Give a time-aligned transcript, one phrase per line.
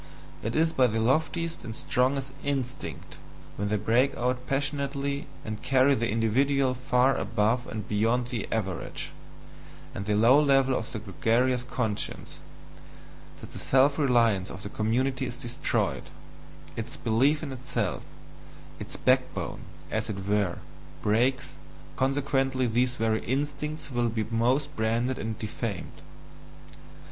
[0.41, 3.19] It is by the loftiest and strongest instincts,
[3.55, 9.11] when they break out passionately and carry the individual far above and beyond the average,
[9.93, 12.39] and the low level of the gregarious conscience,
[13.41, 16.05] that the self reliance of the community is destroyed,
[16.75, 18.01] its belief in itself,
[18.79, 19.59] its backbone,
[19.91, 20.57] as it were,
[21.03, 21.51] breaks,
[21.95, 26.01] consequently these very instincts will be most branded and defamed.